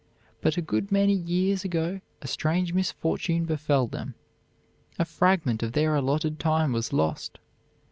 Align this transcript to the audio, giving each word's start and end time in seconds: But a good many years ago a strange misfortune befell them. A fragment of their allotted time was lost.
But 0.41 0.57
a 0.57 0.63
good 0.63 0.91
many 0.91 1.13
years 1.13 1.63
ago 1.63 2.01
a 2.23 2.27
strange 2.27 2.73
misfortune 2.73 3.45
befell 3.45 3.85
them. 3.85 4.15
A 4.97 5.05
fragment 5.05 5.61
of 5.61 5.73
their 5.73 5.93
allotted 5.93 6.39
time 6.39 6.73
was 6.73 6.91
lost. 6.91 7.37